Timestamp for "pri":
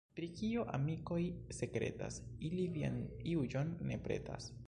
0.17-0.27